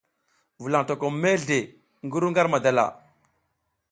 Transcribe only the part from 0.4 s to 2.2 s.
Vulaƞ tokom mezle ngi